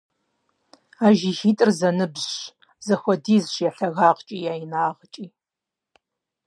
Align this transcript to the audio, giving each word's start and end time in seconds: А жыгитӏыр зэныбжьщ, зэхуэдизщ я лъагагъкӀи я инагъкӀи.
А 1.05 1.07
жыгитӏыр 1.17 1.69
зэныбжьщ, 1.79 2.39
зэхуэдизщ 2.85 3.55
я 3.67 3.69
лъагагъкӀи 3.75 4.37
я 4.51 4.53
инагъкӀи. 4.63 5.25